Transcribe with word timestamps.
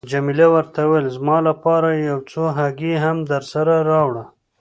جميله 0.13 0.47
ورته 0.55 0.79
وویل: 0.83 1.07
زما 1.17 1.37
لپاره 1.49 1.87
یو 2.09 2.19
څو 2.31 2.41
هګۍ 2.57 2.93
هم 3.03 3.17
درسره 3.31 3.75
راوړه. 3.89 4.23